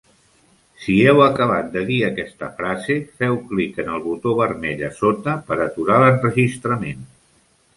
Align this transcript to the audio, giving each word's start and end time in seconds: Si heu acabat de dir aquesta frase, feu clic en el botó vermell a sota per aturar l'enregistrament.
Si 0.83 0.93
heu 1.09 1.19
acabat 1.25 1.67
de 1.75 1.83
dir 1.89 1.97
aquesta 2.07 2.49
frase, 2.61 2.95
feu 3.19 3.37
clic 3.51 3.77
en 3.85 3.93
el 3.99 4.01
botó 4.07 4.33
vermell 4.43 4.83
a 4.89 4.91
sota 5.03 5.37
per 5.51 5.59
aturar 5.67 5.99
l'enregistrament. 6.07 7.07